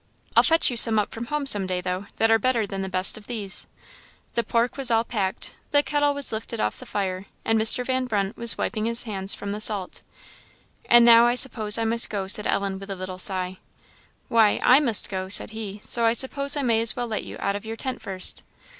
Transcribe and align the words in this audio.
I'll 0.35 0.41
fetch 0.41 0.71
you 0.71 0.77
some 0.77 0.97
up 0.97 1.11
from 1.11 1.27
home 1.27 1.45
some 1.45 1.67
day, 1.67 1.79
though, 1.79 2.07
that 2.17 2.31
are 2.31 2.39
better 2.39 2.65
than 2.65 2.81
the 2.81 2.89
best 2.89 3.19
of 3.19 3.27
these." 3.27 3.67
The 4.33 4.43
pork 4.43 4.75
was 4.75 4.89
all 4.89 5.03
packed; 5.03 5.51
the 5.69 5.83
kettle 5.83 6.15
was 6.15 6.31
lifted 6.31 6.59
off 6.59 6.79
the 6.79 6.87
fire; 6.87 7.27
Mr. 7.45 7.85
Van 7.85 8.07
Brunt 8.07 8.35
was 8.35 8.57
wiping 8.57 8.85
his 8.85 9.03
hands 9.03 9.35
from 9.35 9.51
the 9.51 9.61
salt. 9.61 10.01
"And 10.85 11.05
now, 11.05 11.27
I 11.27 11.35
suppose 11.35 11.77
I 11.77 11.85
must 11.85 12.09
go," 12.09 12.25
said 12.25 12.47
Ellen, 12.47 12.79
with 12.79 12.89
a 12.89 12.95
little 12.95 13.19
sigh. 13.19 13.59
"Why, 14.27 14.59
I 14.63 14.79
must 14.79 15.07
go," 15.07 15.29
said 15.29 15.51
he; 15.51 15.81
"so 15.83 16.03
I 16.03 16.13
suppose 16.13 16.57
I 16.57 16.63
may 16.63 16.81
as 16.81 16.95
well 16.95 17.05
let 17.05 17.23
you 17.23 17.37
out 17.39 17.55
of 17.55 17.63
your 17.63 17.75
tent 17.77 18.01
first." 18.01 18.41